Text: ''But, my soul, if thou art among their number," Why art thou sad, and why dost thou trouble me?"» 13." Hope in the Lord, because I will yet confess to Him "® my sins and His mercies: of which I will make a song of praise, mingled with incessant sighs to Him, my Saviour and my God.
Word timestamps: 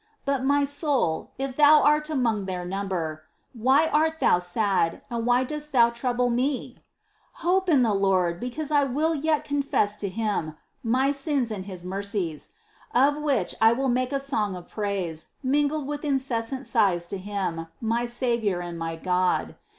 ''But, 0.25 0.43
my 0.43 0.65
soul, 0.65 1.29
if 1.37 1.55
thou 1.57 1.83
art 1.83 2.09
among 2.09 2.45
their 2.45 2.65
number," 2.65 3.21
Why 3.53 3.85
art 3.85 4.19
thou 4.19 4.39
sad, 4.39 5.03
and 5.11 5.27
why 5.27 5.43
dost 5.43 5.71
thou 5.73 5.91
trouble 5.91 6.31
me?"» 6.31 6.69
13." 6.73 6.83
Hope 7.43 7.69
in 7.69 7.83
the 7.83 7.93
Lord, 7.93 8.39
because 8.39 8.71
I 8.71 8.83
will 8.83 9.13
yet 9.13 9.45
confess 9.45 9.95
to 9.97 10.09
Him 10.09 10.45
"® 10.51 10.53
my 10.81 11.11
sins 11.11 11.51
and 11.51 11.65
His 11.67 11.83
mercies: 11.83 12.49
of 12.95 13.15
which 13.17 13.53
I 13.61 13.73
will 13.73 13.89
make 13.89 14.11
a 14.11 14.19
song 14.19 14.55
of 14.55 14.69
praise, 14.69 15.27
mingled 15.43 15.85
with 15.85 16.03
incessant 16.03 16.65
sighs 16.65 17.05
to 17.05 17.19
Him, 17.19 17.67
my 17.79 18.07
Saviour 18.07 18.59
and 18.59 18.79
my 18.79 18.95
God. 18.95 19.55